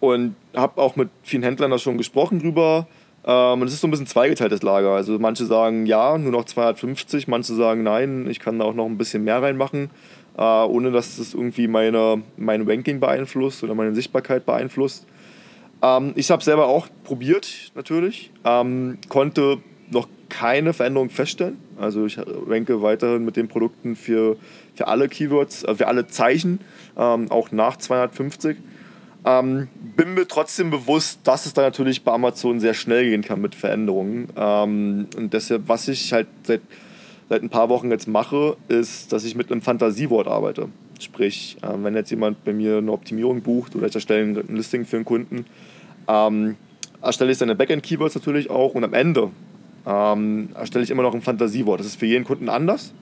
und 0.00 0.36
habe 0.54 0.80
auch 0.80 0.96
mit 0.96 1.10
vielen 1.22 1.42
Händlern 1.42 1.70
da 1.70 1.78
schon 1.78 1.98
gesprochen 1.98 2.38
drüber. 2.38 2.86
Ähm, 3.26 3.60
und 3.60 3.66
es 3.66 3.74
ist 3.74 3.80
so 3.80 3.86
ein 3.86 3.90
bisschen 3.90 4.06
zweigeteiltes 4.06 4.62
Lager. 4.62 4.90
Also 4.90 5.18
manche 5.18 5.44
sagen 5.44 5.86
ja, 5.86 6.16
nur 6.16 6.32
noch 6.32 6.44
250, 6.44 7.28
manche 7.28 7.54
sagen 7.54 7.82
nein, 7.82 8.26
ich 8.28 8.40
kann 8.40 8.58
da 8.58 8.64
auch 8.64 8.74
noch 8.74 8.86
ein 8.86 8.96
bisschen 8.96 9.24
mehr 9.24 9.42
reinmachen, 9.42 9.90
äh, 10.36 10.42
ohne 10.42 10.90
dass 10.92 11.16
das 11.16 11.34
irgendwie 11.34 11.68
meine, 11.68 12.22
mein 12.36 12.68
Ranking 12.68 13.00
beeinflusst 13.00 13.62
oder 13.64 13.74
meine 13.74 13.94
Sichtbarkeit 13.94 14.46
beeinflusst. 14.46 15.06
Ähm, 15.82 16.12
ich 16.16 16.30
habe 16.30 16.42
selber 16.42 16.68
auch 16.68 16.88
probiert, 17.04 17.70
natürlich. 17.74 18.30
Ähm, 18.44 18.98
konnte 19.08 19.58
noch 19.90 20.08
keine 20.28 20.72
Veränderung 20.72 21.10
feststellen. 21.10 21.58
Also 21.78 22.06
ich 22.06 22.18
ranke 22.18 22.82
weiterhin 22.82 23.24
mit 23.24 23.36
den 23.36 23.48
Produkten 23.48 23.96
für, 23.96 24.36
für 24.74 24.88
alle 24.88 25.08
Keywords, 25.08 25.64
äh, 25.64 25.74
für 25.74 25.88
alle 25.88 26.06
Zeichen, 26.06 26.60
ähm, 26.96 27.30
auch 27.30 27.50
nach 27.52 27.76
250. 27.76 28.56
Ähm, 29.26 29.68
bin 29.96 30.14
mir 30.14 30.28
trotzdem 30.28 30.70
bewusst, 30.70 31.20
dass 31.24 31.46
es 31.46 31.54
da 31.54 31.62
natürlich 31.62 32.02
bei 32.02 32.12
Amazon 32.12 32.60
sehr 32.60 32.74
schnell 32.74 33.08
gehen 33.08 33.22
kann 33.22 33.40
mit 33.40 33.54
Veränderungen. 33.54 34.28
Ähm, 34.36 35.06
und 35.16 35.32
deshalb, 35.32 35.62
was 35.66 35.88
ich 35.88 36.12
halt 36.12 36.26
seit, 36.42 36.60
seit 37.30 37.42
ein 37.42 37.48
paar 37.48 37.70
Wochen 37.70 37.90
jetzt 37.90 38.06
mache, 38.06 38.56
ist, 38.68 39.12
dass 39.12 39.24
ich 39.24 39.34
mit 39.34 39.50
einem 39.50 39.62
Fantasiewort 39.62 40.28
arbeite. 40.28 40.68
Sprich, 41.00 41.56
äh, 41.62 41.68
wenn 41.82 41.94
jetzt 41.94 42.10
jemand 42.10 42.44
bei 42.44 42.52
mir 42.52 42.78
eine 42.78 42.92
Optimierung 42.92 43.40
bucht 43.40 43.74
oder 43.74 43.86
ich 43.86 43.94
erstelle 43.94 44.40
ein 44.40 44.56
Listing 44.56 44.84
für 44.84 44.96
einen 44.96 45.06
Kunden, 45.06 45.46
ähm, 46.06 46.56
erstelle 47.00 47.32
ich 47.32 47.38
seine 47.38 47.54
Backend-Keywords 47.54 48.14
natürlich 48.14 48.50
auch 48.50 48.74
und 48.74 48.84
am 48.84 48.92
Ende 48.92 49.30
ähm, 49.86 50.50
erstelle 50.54 50.84
ich 50.84 50.90
immer 50.90 51.02
noch 51.02 51.14
ein 51.14 51.22
Fantasiewort. 51.22 51.80
Das 51.80 51.86
ist 51.86 51.98
für 51.98 52.06
jeden 52.06 52.24
Kunden 52.24 52.48
anders. 52.48 52.94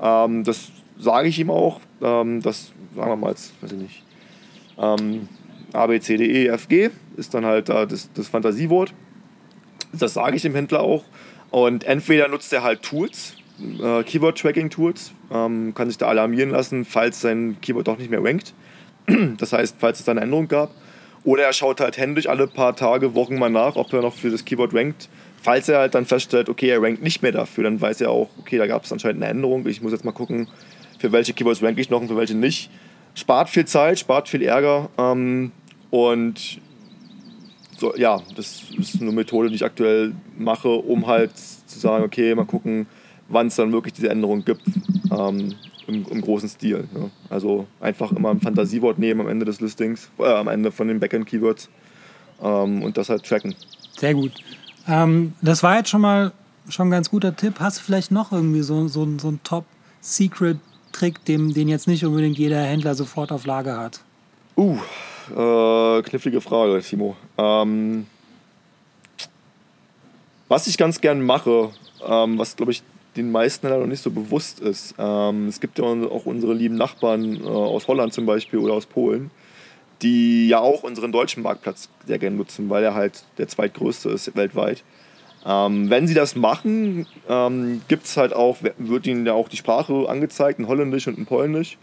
Ähm, 0.00 0.44
das 0.44 0.72
sage 0.98 1.28
ich 1.28 1.38
ihm 1.38 1.50
auch. 1.50 1.80
Ähm, 2.02 2.40
das, 2.42 2.72
sagen 2.94 3.10
wir 3.10 3.16
mal 3.16 3.30
jetzt, 3.30 3.52
weiß 3.62 3.72
ich 3.72 3.78
nicht, 3.78 4.02
ähm, 4.78 5.28
A, 5.72 5.86
B, 5.86 6.00
C, 6.00 6.16
D, 6.16 6.24
E, 6.24 6.46
F, 6.46 6.68
G 6.68 6.90
ist 7.16 7.34
dann 7.34 7.44
halt 7.44 7.68
da 7.68 7.86
das, 7.86 8.10
das 8.12 8.28
Fantasiewort. 8.28 8.92
Das 9.92 10.14
sage 10.14 10.36
ich 10.36 10.42
dem 10.42 10.54
Händler 10.54 10.80
auch. 10.80 11.04
Und 11.50 11.84
entweder 11.84 12.28
nutzt 12.28 12.52
er 12.52 12.62
halt 12.62 12.82
Tools, 12.82 13.36
äh, 13.60 14.02
Keyword-Tracking-Tools, 14.02 15.12
ähm, 15.32 15.72
kann 15.74 15.88
sich 15.88 15.98
da 15.98 16.08
alarmieren 16.08 16.50
lassen, 16.50 16.84
falls 16.84 17.20
sein 17.20 17.56
Keyword 17.60 17.88
doch 17.88 17.98
nicht 17.98 18.10
mehr 18.10 18.22
rankt. 18.22 18.54
Das 19.36 19.52
heißt, 19.52 19.76
falls 19.78 20.00
es 20.00 20.06
da 20.06 20.12
eine 20.12 20.22
Änderung 20.22 20.48
gab. 20.48 20.70
Oder 21.24 21.44
er 21.44 21.52
schaut 21.52 21.80
halt 21.80 21.96
händisch 21.96 22.26
alle 22.26 22.46
paar 22.46 22.74
Tage, 22.74 23.14
Wochen 23.14 23.38
mal 23.38 23.50
nach, 23.50 23.76
ob 23.76 23.92
er 23.92 24.02
noch 24.02 24.14
für 24.14 24.30
das 24.30 24.44
Keyword 24.44 24.74
rankt, 24.74 25.08
falls 25.44 25.68
er 25.68 25.78
halt 25.78 25.94
dann 25.94 26.06
feststellt, 26.06 26.48
okay, 26.48 26.70
er 26.70 26.82
rankt 26.82 27.02
nicht 27.02 27.22
mehr 27.22 27.30
dafür, 27.30 27.64
dann 27.64 27.78
weiß 27.80 28.00
er 28.00 28.10
auch, 28.10 28.30
okay, 28.38 28.56
da 28.56 28.66
gab 28.66 28.84
es 28.84 28.92
anscheinend 28.92 29.22
eine 29.22 29.30
Änderung. 29.30 29.66
Ich 29.68 29.82
muss 29.82 29.92
jetzt 29.92 30.04
mal 30.04 30.12
gucken, 30.12 30.48
für 30.98 31.12
welche 31.12 31.34
Keywords 31.34 31.62
rank 31.62 31.78
ich 31.78 31.90
noch 31.90 32.00
und 32.00 32.08
für 32.08 32.16
welche 32.16 32.34
nicht. 32.34 32.70
Spart 33.14 33.50
viel 33.50 33.66
Zeit, 33.66 33.98
spart 33.98 34.28
viel 34.28 34.42
Ärger 34.42 34.88
ähm, 34.98 35.52
und 35.90 36.60
so, 37.76 37.94
ja, 37.96 38.22
das 38.34 38.62
ist 38.78 39.02
eine 39.02 39.12
Methode, 39.12 39.50
die 39.50 39.56
ich 39.56 39.64
aktuell 39.64 40.14
mache, 40.38 40.68
um 40.68 41.06
halt 41.06 41.36
zu 41.36 41.78
sagen, 41.78 42.04
okay, 42.04 42.34
mal 42.34 42.46
gucken, 42.46 42.86
wann 43.28 43.48
es 43.48 43.56
dann 43.56 43.70
wirklich 43.70 43.92
diese 43.92 44.08
Änderung 44.08 44.44
gibt. 44.44 44.62
Ähm, 45.12 45.54
im, 45.86 46.06
im, 46.10 46.20
großen 46.22 46.48
Stil. 46.48 46.88
Ne? 46.94 47.10
Also 47.28 47.66
einfach 47.78 48.10
immer 48.12 48.30
ein 48.30 48.40
Fantasiewort 48.40 48.98
nehmen 48.98 49.20
am 49.20 49.28
Ende 49.28 49.44
des 49.44 49.60
Listings, 49.60 50.10
äh, 50.18 50.24
am 50.24 50.48
Ende 50.48 50.72
von 50.72 50.88
den 50.88 50.98
Backend-Keywords 50.98 51.68
ähm, 52.42 52.82
und 52.82 52.96
das 52.96 53.10
halt 53.10 53.22
tracken. 53.22 53.54
Sehr 53.98 54.14
gut. 54.14 54.32
Ähm, 54.88 55.34
das 55.40 55.62
war 55.62 55.76
jetzt 55.76 55.90
schon 55.90 56.00
mal 56.00 56.32
schon 56.68 56.88
ein 56.88 56.90
ganz 56.90 57.10
guter 57.10 57.36
Tipp. 57.36 57.60
Hast 57.60 57.78
du 57.78 57.82
vielleicht 57.82 58.10
noch 58.10 58.32
irgendwie 58.32 58.62
so, 58.62 58.88
so, 58.88 59.06
so 59.18 59.28
einen 59.28 59.40
Top-Secret-Trick, 59.42 61.24
den, 61.24 61.50
jetzt 61.68 61.86
nicht 61.86 62.04
unbedingt 62.04 62.38
jeder 62.38 62.62
Händler 62.62 62.94
sofort 62.94 63.32
auf 63.32 63.46
Lager 63.46 63.78
hat? 63.78 64.00
Uh, 64.56 64.78
äh, 65.30 66.02
knifflige 66.02 66.40
Frage, 66.40 66.80
Timo. 66.80 67.16
Ähm, 67.38 68.06
was 70.48 70.66
ich 70.66 70.78
ganz 70.78 71.00
gern 71.00 71.22
mache, 71.22 71.70
ähm, 72.06 72.38
was 72.38 72.56
glaube 72.56 72.72
ich 72.72 72.82
den 73.16 73.30
meisten 73.30 73.68
noch 73.68 73.86
nicht 73.86 74.02
so 74.02 74.10
bewusst 74.10 74.60
ist. 74.60 74.94
Ähm, 74.98 75.48
es 75.48 75.60
gibt 75.60 75.78
ja 75.78 75.84
auch 75.84 76.26
unsere 76.26 76.52
lieben 76.52 76.74
Nachbarn 76.74 77.36
äh, 77.36 77.46
aus 77.46 77.86
Holland 77.86 78.12
zum 78.12 78.26
Beispiel 78.26 78.58
oder 78.58 78.74
aus 78.74 78.86
Polen, 78.86 79.30
die 80.02 80.48
ja 80.48 80.58
auch 80.58 80.82
unseren 80.82 81.12
deutschen 81.12 81.42
Marktplatz 81.42 81.88
sehr 82.06 82.18
gerne 82.18 82.36
nutzen, 82.36 82.70
weil 82.70 82.84
er 82.84 82.94
halt 82.94 83.24
der 83.38 83.48
zweitgrößte 83.48 84.10
ist 84.10 84.34
weltweit. 84.36 84.82
Ähm, 85.46 85.90
wenn 85.90 86.06
sie 86.06 86.14
das 86.14 86.36
machen, 86.36 87.06
ähm, 87.28 87.82
gibt 87.88 88.06
es 88.06 88.16
halt 88.16 88.32
auch, 88.32 88.58
wird 88.78 89.06
ihnen 89.06 89.26
ja 89.26 89.34
auch 89.34 89.48
die 89.48 89.56
Sprache 89.56 90.08
angezeigt, 90.08 90.58
in 90.58 90.68
Holländisch 90.68 91.06
und 91.06 91.18
in 91.18 91.26
Polnisch. 91.26 91.76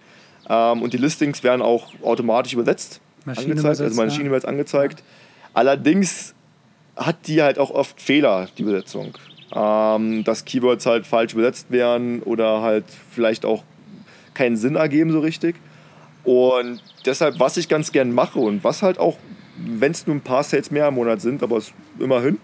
Ähm, 0.49 0.81
und 0.81 0.93
die 0.93 0.97
Listings 0.97 1.43
werden 1.43 1.61
auch 1.61 1.93
automatisch 2.01 2.53
übersetzt, 2.53 3.01
angezeigt, 3.25 3.81
also 3.81 4.01
Maschine 4.01 4.31
wird 4.31 4.45
angezeigt. 4.45 4.99
Ja. 4.99 5.05
Allerdings 5.53 6.33
hat 6.95 7.27
die 7.27 7.41
halt 7.41 7.59
auch 7.59 7.69
oft 7.69 8.01
Fehler, 8.01 8.47
die 8.57 8.63
Übersetzung 8.63 9.13
ähm, 9.53 10.23
dass 10.23 10.45
Keywords 10.45 10.85
halt 10.85 11.05
falsch 11.05 11.33
übersetzt 11.33 11.71
werden 11.71 12.21
oder 12.23 12.61
halt 12.61 12.85
vielleicht 13.11 13.45
auch 13.45 13.63
keinen 14.33 14.55
Sinn 14.55 14.75
ergeben 14.75 15.11
so 15.11 15.19
richtig. 15.19 15.55
Und 16.23 16.81
deshalb, 17.05 17.39
was 17.39 17.57
ich 17.57 17.67
ganz 17.67 17.91
gern 17.91 18.11
mache 18.11 18.39
und 18.39 18.63
was 18.63 18.81
halt 18.81 18.99
auch, 18.99 19.17
wenn 19.57 19.91
es 19.91 20.05
nur 20.05 20.15
ein 20.15 20.21
paar 20.21 20.43
Sales 20.43 20.71
mehr 20.71 20.87
im 20.87 20.95
Monat 20.95 21.21
sind, 21.21 21.43
aber 21.43 21.57
es 21.57 21.73
immerhin, 21.99 22.39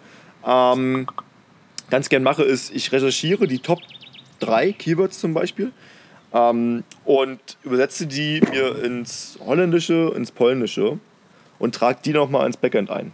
ähm, 0.46 1.07
ganz 1.89 2.10
gern 2.10 2.24
mache, 2.24 2.43
ist, 2.43 2.74
ich 2.74 2.91
recherchiere 2.91 3.48
die 3.48 3.60
Top 3.60 3.79
3 4.39 4.74
Keywords 4.74 5.19
zum 5.19 5.34
Beispiel 5.34 5.72
ähm, 6.34 6.84
und 7.05 7.39
übersetze 7.63 8.07
die 8.07 8.41
mir 8.51 8.84
ins 8.84 9.38
Holländische, 9.46 10.13
ins 10.15 10.31
Polnische 10.31 11.00
und 11.60 11.75
trage 11.75 12.00
die 12.03 12.13
nochmal 12.13 12.46
ins 12.48 12.57
Backend 12.57 12.89
ein. 12.89 13.13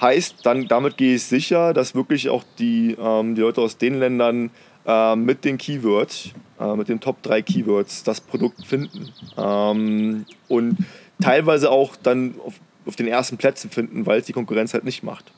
Heißt, 0.00 0.46
dann, 0.46 0.68
damit 0.68 0.96
gehe 0.96 1.16
ich 1.16 1.24
sicher, 1.24 1.74
dass 1.74 1.94
wirklich 1.94 2.28
auch 2.28 2.44
die, 2.58 2.96
ähm, 3.00 3.34
die 3.34 3.40
Leute 3.40 3.60
aus 3.60 3.78
den 3.78 3.98
Ländern 3.98 4.50
äh, 4.86 5.16
mit 5.16 5.44
den 5.44 5.58
Keywords, 5.58 6.30
äh, 6.60 6.74
mit 6.74 6.88
den 6.88 7.00
Top 7.00 7.22
3 7.22 7.42
Keywords, 7.42 8.02
das 8.02 8.20
Produkt 8.20 8.66
finden. 8.66 9.10
Ähm, 9.36 10.26
und 10.48 10.78
teilweise 11.20 11.70
auch 11.70 11.96
dann 11.96 12.34
auf, 12.44 12.54
auf 12.86 12.96
den 12.96 13.08
ersten 13.08 13.36
Plätzen 13.36 13.70
finden, 13.70 14.06
weil 14.06 14.20
es 14.20 14.26
die 14.26 14.32
Konkurrenz 14.32 14.74
halt 14.74 14.84
nicht 14.84 15.02
macht. 15.02 15.32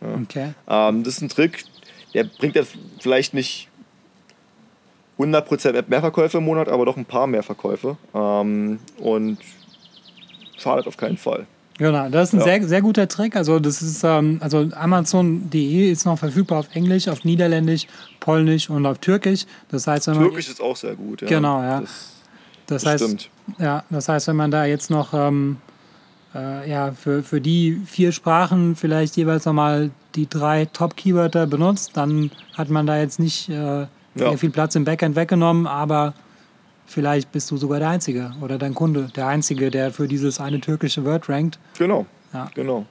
Ja. 0.00 0.14
Okay. 0.22 0.54
Ähm, 0.68 1.04
das 1.04 1.14
ist 1.14 1.22
ein 1.22 1.28
Trick, 1.28 1.64
der 2.14 2.24
bringt 2.24 2.56
jetzt 2.56 2.76
vielleicht 3.00 3.34
nicht 3.34 3.68
100% 5.18 5.84
mehr 5.88 6.00
Verkäufe 6.00 6.38
im 6.38 6.44
Monat, 6.44 6.68
aber 6.68 6.84
doch 6.84 6.96
ein 6.96 7.04
paar 7.04 7.26
mehr 7.26 7.42
Verkäufe. 7.42 7.96
Ähm, 8.14 8.78
und 8.98 9.38
schadet 10.58 10.86
auf 10.86 10.96
keinen 10.96 11.16
Fall. 11.16 11.46
Genau, 11.82 12.08
das 12.08 12.28
ist 12.28 12.34
ein 12.34 12.38
ja. 12.38 12.44
sehr, 12.44 12.68
sehr 12.68 12.80
guter 12.80 13.08
Trick. 13.08 13.34
Also 13.34 13.58
das 13.58 13.82
ist, 13.82 14.04
ähm, 14.04 14.38
also 14.40 14.68
Amazon.de 14.72 15.90
ist 15.90 16.06
noch 16.06 16.16
verfügbar 16.16 16.60
auf 16.60 16.68
Englisch, 16.74 17.08
auf 17.08 17.24
Niederländisch, 17.24 17.88
Polnisch 18.20 18.70
und 18.70 18.86
auf 18.86 18.98
Türkisch. 18.98 19.46
Das 19.68 19.88
heißt, 19.88 20.06
wenn 20.06 20.14
man, 20.14 20.24
Türkisch 20.26 20.48
ist 20.48 20.60
auch 20.60 20.76
sehr 20.76 20.94
gut, 20.94 21.22
ja. 21.22 21.28
Genau, 21.28 21.60
ja. 21.60 21.80
Das, 21.80 21.90
das, 22.66 22.82
das 22.82 22.92
heißt, 22.92 23.04
stimmt. 23.04 23.30
Ja, 23.58 23.82
das 23.90 24.08
heißt, 24.08 24.28
wenn 24.28 24.36
man 24.36 24.52
da 24.52 24.64
jetzt 24.64 24.90
noch 24.90 25.12
ähm, 25.12 25.56
äh, 26.36 26.70
ja, 26.70 26.92
für, 26.92 27.24
für 27.24 27.40
die 27.40 27.82
vier 27.84 28.12
Sprachen 28.12 28.76
vielleicht 28.76 29.16
jeweils 29.16 29.44
nochmal 29.44 29.90
die 30.14 30.28
drei 30.28 30.66
Top-Keywörter 30.66 31.48
benutzt, 31.48 31.90
dann 31.94 32.30
hat 32.56 32.70
man 32.70 32.86
da 32.86 32.96
jetzt 32.96 33.18
nicht 33.18 33.48
äh, 33.48 33.86
ja. 34.14 34.36
viel 34.36 34.50
Platz 34.50 34.76
im 34.76 34.84
Backend 34.84 35.16
weggenommen, 35.16 35.66
aber 35.66 36.14
Vielleicht 36.86 37.32
bist 37.32 37.50
du 37.50 37.56
sogar 37.56 37.78
der 37.78 37.88
Einzige 37.88 38.32
oder 38.40 38.58
dein 38.58 38.74
Kunde, 38.74 39.08
der 39.14 39.26
Einzige, 39.28 39.70
der 39.70 39.92
für 39.92 40.08
dieses 40.08 40.40
eine 40.40 40.60
türkische 40.60 41.04
Word 41.04 41.28
rankt. 41.28 41.58
Genau. 41.78 42.06
Ja. 42.32 42.50
genau. 42.54 42.86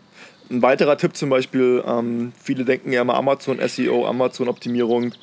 Ein 0.50 0.62
weiterer 0.62 0.98
Tipp 0.98 1.16
zum 1.16 1.30
Beispiel, 1.30 1.84
ähm, 1.86 2.34
viele 2.42 2.66
denken 2.66 2.92
ja 2.92 3.02
immer 3.02 3.16
Amazon 3.16 3.60
SEO, 3.66 4.08
Amazon 4.08 4.50
Optimierung. 4.50 5.14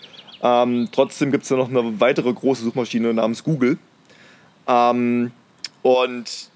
Ähm, 0.42 0.88
trotzdem 0.92 1.32
gibt 1.32 1.44
es 1.44 1.50
ja 1.50 1.56
noch 1.56 1.68
eine 1.68 2.00
weitere 2.00 2.32
große 2.32 2.62
Suchmaschine 2.62 3.12
namens 3.12 3.44
Google. 3.44 3.78
Ähm, 4.66 5.32
und 5.82 6.50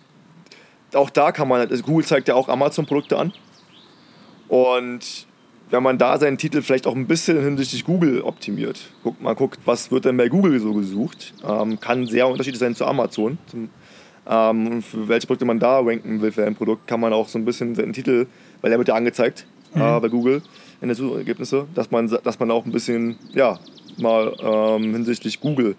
auch 0.95 1.11
da 1.11 1.33
kann 1.33 1.49
man, 1.49 1.69
also 1.69 1.83
Google 1.83 2.05
zeigt 2.05 2.29
ja 2.29 2.35
auch 2.35 2.49
Amazon-Produkte 2.49 3.19
an. 3.19 3.33
Und 4.49 5.27
wenn 5.73 5.83
man 5.83 5.97
da 5.97 6.19
seinen 6.19 6.37
Titel 6.37 6.61
vielleicht 6.61 6.87
auch 6.87 6.95
ein 6.95 7.07
bisschen 7.07 7.43
hinsichtlich 7.43 7.85
Google 7.85 8.21
optimiert. 8.21 8.91
Guckt, 9.03 9.23
mal 9.23 9.35
guckt, 9.35 9.59
was 9.65 9.91
wird 9.91 10.05
denn 10.05 10.19
bei 10.19 10.29
Google 10.29 10.61
so 10.61 10.75
gesucht. 10.75 11.33
Ähm, 11.49 11.81
kann 11.81 12.07
sehr 12.07 12.29
unterschiedlich 12.29 12.61
sein 12.61 12.75
zu 12.75 12.85
Amazon. 12.85 13.39
Zum, 13.47 13.71
ähm, 14.29 14.83
für 14.83 15.09
welche 15.09 15.27
Produkte 15.27 15.47
man 15.47 15.59
da 15.59 15.81
ranken 15.81 16.21
will 16.21 16.31
für 16.31 16.47
ein 16.47 16.55
Produkt, 16.55 16.87
kann 16.87 17.01
man 17.01 17.13
auch 17.15 17.27
so 17.27 17.39
ein 17.39 17.47
bisschen 17.47 17.75
seinen 17.75 17.95
Titel, 17.95 18.27
weil 18.61 18.71
der 18.71 18.79
wird 18.79 18.89
ja 18.89 18.95
angezeigt 18.95 19.47
mhm. 19.75 19.81
äh, 19.81 20.01
bei 20.01 20.09
Google 20.09 20.43
in 20.83 20.89
den 20.89 20.95
Suchergebnisse, 20.95 21.67
dass 21.75 21.91
man, 21.91 22.07
dass 22.23 22.39
man 22.39 22.51
auch 22.51 22.67
ein 22.67 22.73
bisschen, 22.73 23.17
ja, 23.33 23.59
mal 23.97 24.35
ähm, 24.43 24.93
hinsichtlich 24.93 25.41
Google 25.41 25.75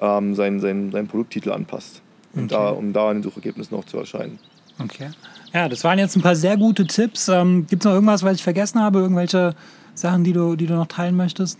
ähm, 0.00 0.34
seinen, 0.34 0.60
seinen, 0.60 0.92
seinen 0.92 1.08
Produkttitel 1.08 1.52
anpasst, 1.52 2.00
um, 2.34 2.44
okay. 2.44 2.54
da, 2.54 2.70
um 2.70 2.92
da 2.92 3.10
in 3.10 3.18
den 3.18 3.22
Suchergebnissen 3.22 3.76
noch 3.76 3.84
zu 3.84 3.98
erscheinen. 3.98 4.38
Okay. 4.78 5.10
Ja, 5.52 5.68
das 5.68 5.84
waren 5.84 5.98
jetzt 5.98 6.16
ein 6.16 6.22
paar 6.22 6.36
sehr 6.36 6.56
gute 6.56 6.86
Tipps. 6.86 7.28
Ähm, 7.28 7.66
Gibt 7.66 7.82
es 7.82 7.86
noch 7.86 7.94
irgendwas, 7.94 8.22
was 8.22 8.36
ich 8.36 8.42
vergessen 8.42 8.80
habe? 8.80 8.98
Irgendwelche 8.98 9.54
Sachen, 9.94 10.24
die 10.24 10.32
du, 10.32 10.56
die 10.56 10.66
du 10.66 10.74
noch 10.74 10.86
teilen 10.86 11.16
möchtest? 11.16 11.58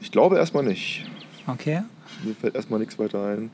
Ich 0.00 0.10
glaube 0.10 0.36
erstmal 0.36 0.64
nicht. 0.64 1.04
Okay. 1.46 1.82
Mir 2.22 2.34
fällt 2.34 2.54
erstmal 2.54 2.80
nichts 2.80 2.98
weiter 2.98 3.24
ein. 3.24 3.50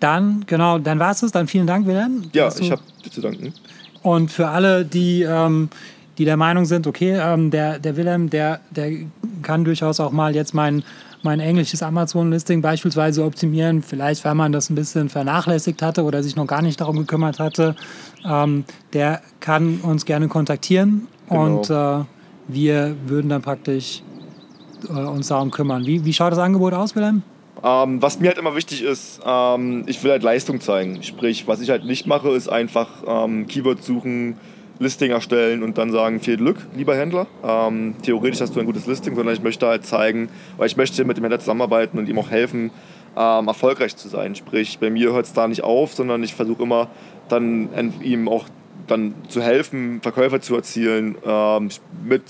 Dann, 0.00 0.44
genau, 0.46 0.78
dann 0.78 0.98
war 0.98 1.12
es 1.12 1.20
das. 1.20 1.32
Dann 1.32 1.46
vielen 1.46 1.66
Dank, 1.66 1.86
Wilhelm. 1.86 2.24
Ja, 2.32 2.48
ich 2.48 2.70
habe 2.70 2.82
dir 3.04 3.10
zu 3.10 3.20
danken. 3.20 3.54
Und 4.02 4.30
für 4.30 4.48
alle, 4.48 4.84
die, 4.84 5.22
ähm, 5.22 5.70
die 6.18 6.24
der 6.24 6.36
Meinung 6.36 6.64
sind, 6.64 6.86
okay, 6.86 7.18
ähm, 7.18 7.50
der, 7.50 7.78
der 7.78 7.96
Wilhelm, 7.96 8.28
der, 8.28 8.60
der 8.70 8.92
kann 9.42 9.64
durchaus 9.64 10.00
auch 10.00 10.12
mal 10.12 10.34
jetzt 10.34 10.54
meinen 10.54 10.82
mein 11.22 11.40
englisches 11.40 11.82
Amazon-Listing 11.82 12.62
beispielsweise 12.62 13.24
optimieren, 13.24 13.82
vielleicht 13.82 14.24
weil 14.24 14.34
man 14.34 14.52
das 14.52 14.70
ein 14.70 14.74
bisschen 14.74 15.08
vernachlässigt 15.08 15.82
hatte 15.82 16.04
oder 16.04 16.22
sich 16.22 16.36
noch 16.36 16.46
gar 16.46 16.62
nicht 16.62 16.80
darum 16.80 16.98
gekümmert 16.98 17.38
hatte, 17.38 17.76
ähm, 18.24 18.64
der 18.92 19.22
kann 19.40 19.80
uns 19.82 20.04
gerne 20.04 20.28
kontaktieren 20.28 21.08
genau. 21.28 21.58
und 21.58 21.70
äh, 21.70 22.04
wir 22.48 22.96
würden 23.06 23.28
dann 23.28 23.42
praktisch 23.42 24.02
äh, 24.88 24.92
uns 24.92 25.28
darum 25.28 25.50
kümmern. 25.50 25.86
Wie, 25.86 26.04
wie 26.04 26.12
schaut 26.12 26.32
das 26.32 26.38
Angebot 26.38 26.74
aus, 26.74 26.94
Wilhelm? 26.96 27.22
Ähm, 27.64 28.02
was 28.02 28.18
mir 28.18 28.28
halt 28.28 28.38
immer 28.38 28.56
wichtig 28.56 28.82
ist, 28.82 29.20
ähm, 29.24 29.84
ich 29.86 30.02
will 30.02 30.10
halt 30.10 30.24
Leistung 30.24 30.60
zeigen. 30.60 31.02
Sprich, 31.02 31.46
was 31.46 31.60
ich 31.60 31.70
halt 31.70 31.84
nicht 31.84 32.06
mache, 32.06 32.30
ist 32.30 32.48
einfach 32.48 32.88
ähm, 33.06 33.46
Keywords 33.46 33.86
suchen, 33.86 34.36
Listing 34.78 35.10
erstellen 35.10 35.62
und 35.62 35.78
dann 35.78 35.92
sagen, 35.92 36.20
viel 36.20 36.36
Glück, 36.36 36.56
lieber 36.76 36.96
Händler. 36.96 37.26
Ähm, 37.44 37.94
theoretisch 38.02 38.40
hast 38.40 38.54
du 38.56 38.60
ein 38.60 38.66
gutes 38.66 38.86
Listing, 38.86 39.14
sondern 39.14 39.34
ich 39.34 39.42
möchte 39.42 39.66
halt 39.66 39.86
zeigen, 39.86 40.28
weil 40.56 40.66
ich 40.66 40.76
möchte 40.76 41.04
mit 41.04 41.16
dem 41.16 41.24
Händler 41.24 41.40
zusammenarbeiten 41.40 41.98
und 41.98 42.08
ihm 42.08 42.18
auch 42.18 42.30
helfen, 42.30 42.70
ähm, 43.16 43.48
erfolgreich 43.48 43.96
zu 43.96 44.08
sein. 44.08 44.34
Sprich, 44.34 44.78
bei 44.78 44.90
mir 44.90 45.12
hört 45.12 45.26
es 45.26 45.32
da 45.32 45.46
nicht 45.46 45.62
auf, 45.62 45.94
sondern 45.94 46.22
ich 46.22 46.34
versuche 46.34 46.62
immer 46.62 46.88
dann 47.28 47.68
ihm 48.02 48.28
auch 48.28 48.46
dann 48.86 49.14
zu 49.28 49.42
helfen, 49.42 50.00
Verkäufer 50.02 50.40
zu 50.40 50.56
erzielen 50.56 51.16
ähm, 51.24 51.68
mit 52.04 52.22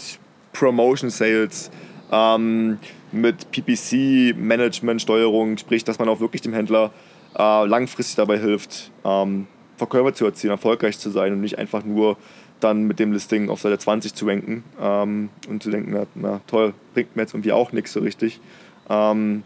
Promotion 0.53 1.11
Sales, 1.11 1.71
ähm, 2.11 2.79
mit 3.11 3.51
PPC, 3.51 4.37
Management, 4.37 5.03
Steuerung, 5.03 5.57
sprich, 5.59 5.85
dass 5.85 5.99
man 5.99 6.09
auch 6.09 6.21
wirklich 6.21 6.43
dem 6.43 6.53
Händler 6.53 6.91
äh, 7.39 7.67
langfristig 7.67 8.17
dabei 8.17 8.39
hilft, 8.39 8.91
ähm, 9.05 9.47
Verkäufer 9.83 10.15
zu 10.15 10.25
erzielen, 10.25 10.53
erfolgreich 10.53 10.99
zu 10.99 11.11
sein 11.11 11.33
und 11.33 11.41
nicht 11.41 11.59
einfach 11.59 11.85
nur 11.85 12.17
dann 12.61 12.85
mit 12.85 13.01
dem 13.01 13.13
Listing 13.13 13.51
auf 13.51 13.61
Seite 13.61 13.79
20 13.79 14.15
zu 14.15 14.27
ranken 14.27 14.63
ähm, 14.81 15.29
und 15.49 15.63
zu 15.63 15.71
denken, 15.71 15.91
na, 15.93 16.07
na, 16.15 16.41
toll, 16.47 16.75
bringt 16.95 17.17
mir 17.17 17.23
jetzt 17.23 17.35
irgendwie 17.35 17.53
auch 17.53 17.73
nichts 17.73 17.93
so 17.93 18.01
richtig. 18.01 18.41
Ähm, 18.89 19.43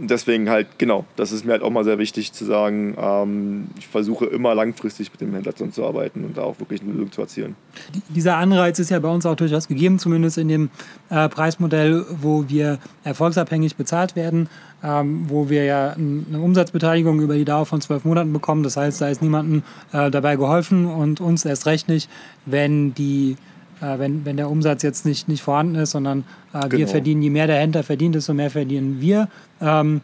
deswegen 0.00 0.48
halt, 0.48 0.78
genau, 0.78 1.04
das 1.16 1.32
ist 1.32 1.44
mir 1.44 1.52
halt 1.52 1.62
auch 1.62 1.70
mal 1.70 1.84
sehr 1.84 1.98
wichtig 1.98 2.32
zu 2.32 2.44
sagen, 2.44 2.96
ähm, 2.98 3.68
ich 3.78 3.86
versuche 3.86 4.26
immer 4.26 4.54
langfristig 4.54 5.10
mit 5.12 5.20
dem 5.20 5.32
Händler 5.34 5.52
zusammenzuarbeiten 5.52 6.24
und 6.24 6.36
da 6.36 6.42
auch 6.42 6.58
wirklich 6.58 6.82
eine 6.82 6.92
Lösung 6.92 7.12
zu 7.12 7.20
erzielen. 7.20 7.56
Dieser 8.08 8.36
Anreiz 8.36 8.78
ist 8.78 8.90
ja 8.90 8.98
bei 8.98 9.08
uns 9.08 9.26
auch 9.26 9.36
durchaus 9.36 9.68
gegeben, 9.68 9.98
zumindest 9.98 10.38
in 10.38 10.48
dem 10.48 10.70
äh, 11.10 11.28
Preismodell, 11.28 12.04
wo 12.10 12.48
wir 12.48 12.78
erfolgsabhängig 13.04 13.76
bezahlt 13.76 14.16
werden, 14.16 14.48
ähm, 14.82 15.24
wo 15.28 15.50
wir 15.50 15.64
ja 15.64 15.90
eine 15.90 16.40
Umsatzbeteiligung 16.40 17.20
über 17.20 17.34
die 17.34 17.44
Dauer 17.44 17.66
von 17.66 17.80
zwölf 17.80 18.04
Monaten 18.04 18.32
bekommen. 18.32 18.62
Das 18.62 18.76
heißt, 18.76 19.00
da 19.00 19.08
ist 19.08 19.22
niemandem 19.22 19.62
äh, 19.92 20.10
dabei 20.10 20.36
geholfen 20.36 20.86
und 20.86 21.20
uns 21.20 21.44
erst 21.44 21.66
recht 21.66 21.88
nicht, 21.88 22.10
wenn 22.46 22.94
die 22.94 23.36
wenn, 23.98 24.24
wenn 24.24 24.36
der 24.36 24.50
Umsatz 24.50 24.82
jetzt 24.82 25.06
nicht, 25.06 25.28
nicht 25.28 25.42
vorhanden 25.42 25.76
ist, 25.76 25.92
sondern 25.92 26.24
äh, 26.52 26.60
genau. 26.60 26.78
wir 26.78 26.88
verdienen, 26.88 27.22
je 27.22 27.30
mehr 27.30 27.46
der 27.46 27.56
Händler 27.56 27.82
verdient, 27.82 28.14
desto 28.14 28.34
mehr 28.34 28.50
verdienen 28.50 29.00
wir. 29.00 29.28
Ähm, 29.60 30.00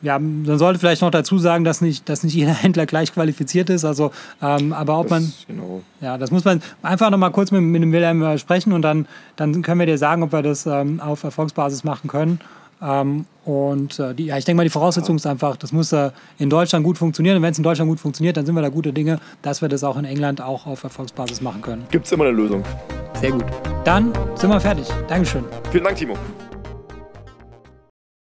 ja, 0.00 0.18
man 0.18 0.58
sollte 0.58 0.78
vielleicht 0.78 1.02
noch 1.02 1.10
dazu 1.10 1.38
sagen, 1.38 1.64
dass 1.64 1.80
nicht, 1.80 2.08
dass 2.08 2.22
nicht 2.22 2.34
jeder 2.34 2.52
Händler 2.62 2.86
gleich 2.86 3.12
qualifiziert 3.12 3.70
ist. 3.70 3.84
Also, 3.84 4.12
ähm, 4.40 4.72
aber 4.72 4.98
ob 5.00 5.08
das, 5.08 5.10
man. 5.10 5.32
Genau. 5.48 5.82
Ja, 6.00 6.18
das 6.18 6.30
muss 6.30 6.44
man 6.44 6.62
einfach 6.82 7.10
noch 7.10 7.18
mal 7.18 7.30
kurz 7.30 7.50
mit, 7.50 7.62
mit 7.62 7.82
dem 7.82 7.92
Wilhelm 7.92 8.22
äh, 8.22 8.38
sprechen 8.38 8.72
und 8.72 8.82
dann, 8.82 9.06
dann 9.36 9.62
können 9.62 9.80
wir 9.80 9.86
dir 9.86 9.98
sagen, 9.98 10.22
ob 10.22 10.32
wir 10.32 10.42
das 10.42 10.66
ähm, 10.66 11.00
auf 11.00 11.24
Erfolgsbasis 11.24 11.84
machen 11.84 12.08
können. 12.08 12.40
Ähm, 12.80 13.26
und 13.44 13.98
äh, 13.98 14.14
die, 14.14 14.26
ja, 14.26 14.36
ich 14.36 14.44
denke 14.44 14.58
mal, 14.58 14.64
die 14.64 14.70
Voraussetzung 14.70 15.16
ist 15.16 15.26
einfach, 15.26 15.56
das 15.56 15.72
muss 15.72 15.92
äh, 15.92 16.10
in 16.38 16.50
Deutschland 16.50 16.84
gut 16.84 16.98
funktionieren. 16.98 17.36
Und 17.36 17.42
wenn 17.42 17.52
es 17.52 17.58
in 17.58 17.64
Deutschland 17.64 17.88
gut 17.88 18.00
funktioniert, 18.00 18.36
dann 18.36 18.46
sind 18.46 18.54
wir 18.54 18.62
da 18.62 18.68
gute 18.68 18.92
Dinge, 18.92 19.18
dass 19.42 19.62
wir 19.62 19.68
das 19.68 19.84
auch 19.84 19.96
in 19.96 20.04
England 20.04 20.40
auch 20.40 20.66
auf 20.66 20.84
Erfolgsbasis 20.84 21.40
machen 21.40 21.62
können. 21.62 21.86
Gibt 21.90 22.06
es 22.06 22.12
immer 22.12 22.24
eine 22.24 22.34
Lösung. 22.34 22.62
Sehr 23.20 23.32
gut. 23.32 23.44
Dann 23.84 24.12
sind 24.36 24.50
wir 24.50 24.60
fertig. 24.60 24.86
Dankeschön. 25.08 25.44
Vielen 25.70 25.84
Dank, 25.84 25.96
Timo. 25.96 26.14